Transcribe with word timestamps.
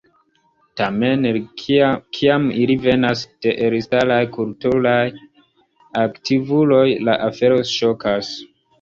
Tamen, 0.79 1.27
kiam 1.63 2.47
ili 2.63 2.79
venas 2.87 3.23
de 3.47 3.55
elstaraj 3.67 4.19
kulturaj 4.41 5.05
aktivuloj, 6.09 6.85
la 7.09 7.21
afero 7.31 7.65
ŝokas. 7.79 8.39